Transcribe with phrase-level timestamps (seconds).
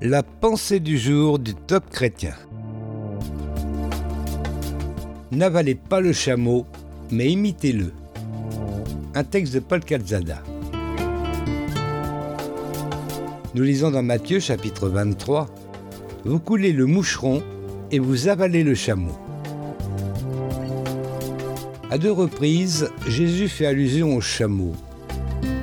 [0.00, 2.34] La pensée du jour du top chrétien.
[5.32, 6.66] N'avalez pas le chameau,
[7.10, 7.90] mais imitez-le.
[9.16, 10.40] Un texte de Paul Calzada.
[13.56, 15.48] Nous lisons dans Matthieu chapitre 23
[16.24, 17.42] Vous coulez le moucheron
[17.90, 19.18] et vous avalez le chameau.
[21.90, 24.74] À deux reprises, Jésus fait allusion au chameau.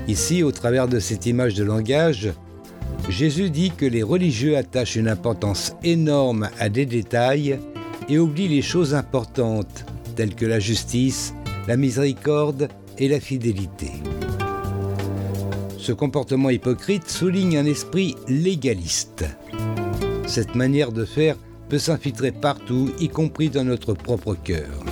[0.10, 2.34] Ici, au travers de cette image de langage,
[3.10, 7.59] Jésus dit que les religieux attachent une importance énorme à des détails
[8.09, 11.34] et oublient les choses importantes, telles que la justice,
[11.68, 13.91] la miséricorde et la fidélité.
[15.78, 19.26] Ce comportement hypocrite souligne un esprit légaliste.
[20.26, 21.38] Cette manière de faire
[21.70, 24.84] peut s'infiltrer partout, y compris dans notre propre cœur.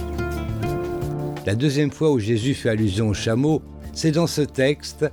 [1.47, 5.05] La deuxième fois où Jésus fait allusion au chameau, c'est dans ce texte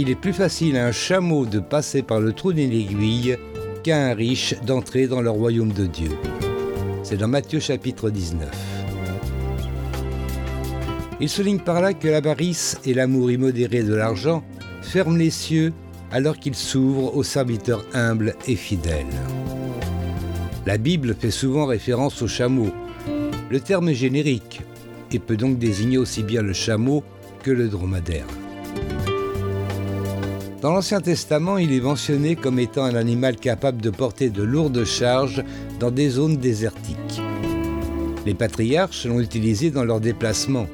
[0.00, 3.36] il est plus facile à un chameau de passer par le trou d'une aiguille
[3.82, 6.10] qu'à un riche d'entrer dans le royaume de Dieu.
[7.02, 8.48] C'est dans Matthieu chapitre 19.
[11.20, 14.44] Il souligne par là que l'avarice et l'amour immodéré de l'argent
[14.82, 15.72] ferment les cieux
[16.12, 19.04] alors qu'ils s'ouvrent aux serviteurs humbles et fidèles.
[20.64, 22.70] La Bible fait souvent référence au chameau.
[23.50, 24.60] Le terme est générique
[25.10, 27.02] et peut donc désigner aussi bien le chameau
[27.42, 28.26] que le dromadaire.
[30.60, 34.84] Dans l'Ancien Testament, il est mentionné comme étant un animal capable de porter de lourdes
[34.84, 35.44] charges
[35.78, 37.22] dans des zones désertiques.
[38.26, 40.66] Les patriarches l'ont utilisé dans leurs déplacements.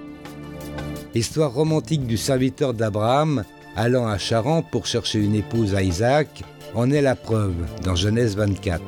[1.14, 3.44] L'histoire romantique du serviteur d'Abraham
[3.76, 6.42] allant à Charan pour chercher une épouse à Isaac
[6.74, 8.82] en est la preuve dans Genèse 24.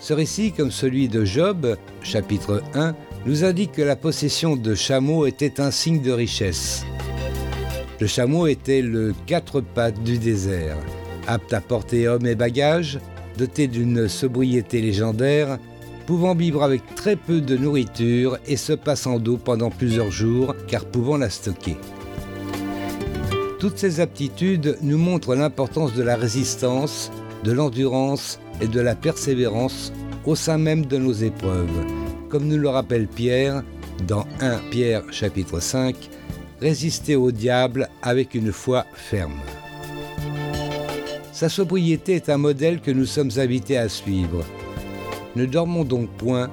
[0.00, 5.24] Ce récit, comme celui de Job, chapitre 1, nous indique que la possession de chameaux
[5.24, 6.84] était un signe de richesse.
[8.00, 10.76] Le chameau était le quatre pattes du désert,
[11.28, 12.98] apte à porter hommes et bagages,
[13.38, 15.58] doté d'une sobriété légendaire,
[16.06, 20.84] pouvant vivre avec très peu de nourriture et se passant d'eau pendant plusieurs jours, car
[20.84, 21.76] pouvant la stocker.
[23.60, 27.10] Toutes ces aptitudes nous montrent l'importance de la résistance,
[27.44, 29.92] de l'endurance et de la persévérance
[30.26, 31.86] au sein même de nos épreuves,
[32.28, 33.62] comme nous le rappelle Pierre
[34.06, 35.94] dans 1 Pierre chapitre 5,
[36.64, 39.38] résister au diable avec une foi ferme.
[41.30, 44.42] Sa sobriété est un modèle que nous sommes invités à suivre.
[45.36, 46.50] Ne dormons donc point,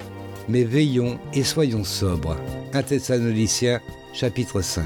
[0.49, 2.35] mais veillons et soyons sobres.
[2.73, 3.79] 1 Thessaloniciens
[4.11, 4.83] chapitre 5.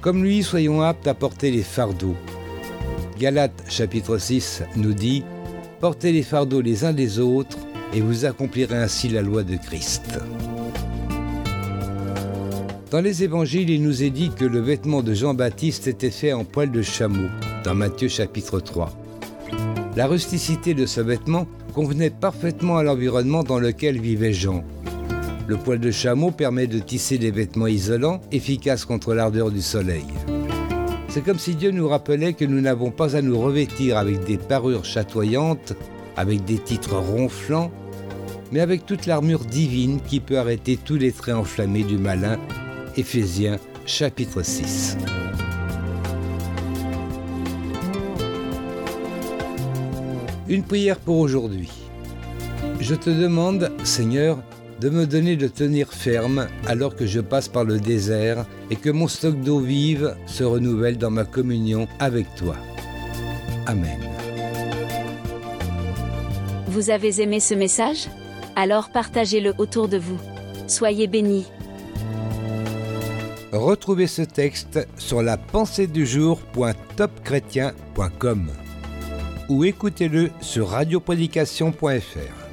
[0.00, 2.16] Comme lui, soyons aptes à porter les fardeaux.
[3.16, 5.22] Galates chapitre 6 nous dit
[5.78, 7.58] Portez les fardeaux les uns des autres
[7.94, 10.18] et vous accomplirez ainsi la loi de Christ.
[12.90, 16.42] Dans les évangiles, il nous est dit que le vêtement de Jean-Baptiste était fait en
[16.42, 17.28] poil de chameau,
[17.62, 18.90] dans Matthieu chapitre 3.
[19.94, 24.64] La rusticité de ce vêtement convenait parfaitement à l'environnement dans lequel vivait Jean.
[25.46, 30.06] Le poil de chameau permet de tisser des vêtements isolants, efficaces contre l'ardeur du soleil.
[31.08, 34.36] C'est comme si Dieu nous rappelait que nous n'avons pas à nous revêtir avec des
[34.36, 35.74] parures chatoyantes,
[36.16, 37.70] avec des titres ronflants,
[38.50, 42.36] mais avec toute l'armure divine qui peut arrêter tous les traits enflammés du malin
[42.96, 44.96] Éphésiens chapitre 6.
[50.48, 51.70] Une prière pour aujourd'hui.
[52.80, 54.42] Je te demande, Seigneur,
[54.80, 58.90] de me donner de tenir ferme alors que je passe par le désert et que
[58.90, 62.56] mon stock d'eau vive se renouvelle dans ma communion avec toi.
[63.66, 64.00] Amen.
[66.66, 68.08] Vous avez aimé ce message?
[68.56, 70.18] Alors partagez-le autour de vous.
[70.66, 71.46] Soyez bénis.
[73.52, 75.36] Retrouvez ce texte sur la
[79.48, 82.49] ou écoutez-le sur radioprédication.fr.